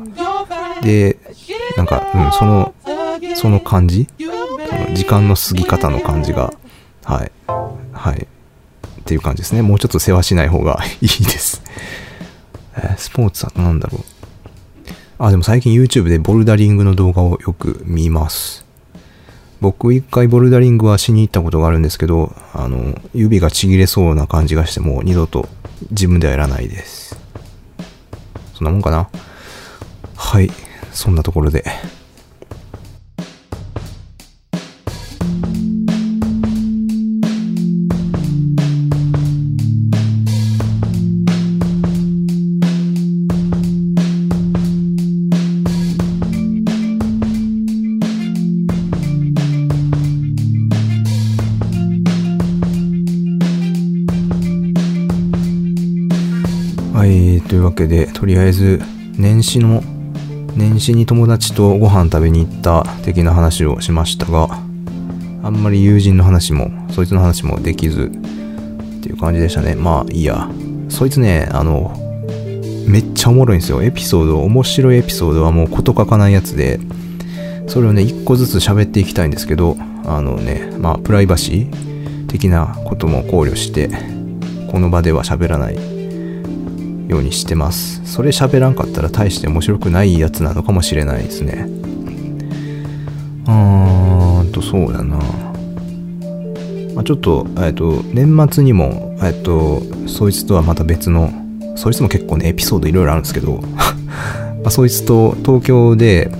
[0.82, 1.18] で、
[1.76, 2.74] なんか、うん、その、
[3.36, 4.08] その感じ？
[4.70, 6.54] その時間の過ぎ方の感じが、
[7.04, 7.32] はい、
[7.94, 8.28] はい、
[9.08, 9.62] っていう感じですね。
[9.62, 11.62] もうちょっと世話しない方が いいです。
[12.76, 14.02] え、スポーツは何だろう。
[15.18, 18.66] あ、でも最近 YouTube でボルダリングの動画をよく見ます。
[19.62, 25.48] 僕一回ボルダリングはしに行ったことがあるんですけど、あの、指がちぎれそうな感じがしてもう二度と
[25.90, 27.18] 自分ではやらないです。
[28.56, 29.10] そんなもんかな。
[30.16, 30.52] はい。
[30.92, 31.64] そんなところで。
[57.58, 58.82] いうわけで、とりあえず、
[59.18, 59.84] 年始の、
[60.56, 64.60] 年始に友達とご飯食べに行った的な話をしましたが、
[65.44, 68.12] あんまり友人の話も、そいつの話もできず、
[69.00, 69.76] っていう感じでしたね。
[69.76, 70.50] まあ、いいや。
[70.90, 71.96] そいつね、あの、
[72.88, 73.84] めっちゃおもろいんですよ。
[73.84, 76.80] エピソード、面白いエピソードはもう事欠かないやつで、
[77.68, 83.90] それをね、一個ずつ喋っていきたいんですけど、あのね、まあ、プライバシー的なことも考慮して、
[84.72, 85.97] この場では喋らない
[87.08, 88.02] ようにしてます。
[88.06, 91.66] それ喋らんかったら大して面白くないやつなのかもしれないですね。
[93.46, 95.18] うーんと、そうだな。
[96.96, 101.32] まあ、ちょっと、えっと、年末にも、えっと、そいつとはまた別の、
[101.76, 103.62] そいつも結構ね、エピソードいろいろあるんですけど、
[104.64, 106.32] まあ、そいつと東京で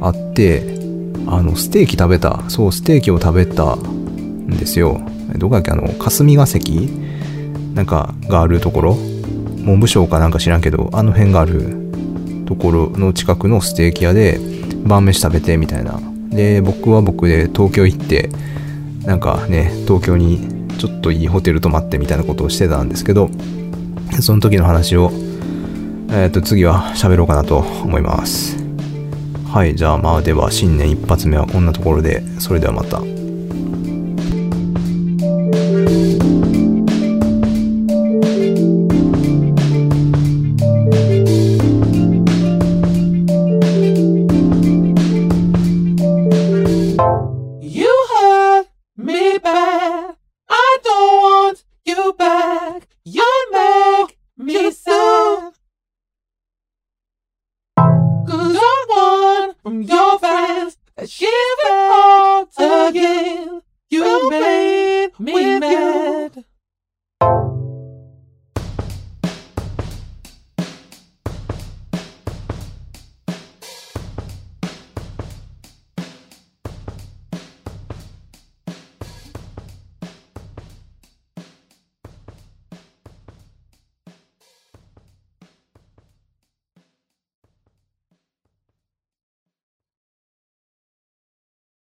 [0.00, 0.78] 会って、
[1.26, 5.00] あの、ステーキ食べた、そう、ステーキを食べたんですよ。
[5.38, 6.88] どこだっけ、あの、霞が関？
[7.74, 8.98] なんかがあるところ
[9.64, 11.76] 文部省かなんか知らんけど、あの辺がある
[12.46, 14.40] ところの近くのステーキ屋で
[14.84, 16.00] 晩飯食べてみたいな。
[16.30, 18.30] で、僕は僕で東京行って、
[19.04, 20.48] なんかね、東京に
[20.78, 23.30] ちょっといいホテル泊まってみたいなことをしてたんですけど、
[24.20, 25.10] その時の話を、
[26.10, 28.56] えっ、ー、と、次は喋ろうかなと思います。
[29.46, 33.19] はい、じゃあまあでは新年一発目はこんなところで、それではまた。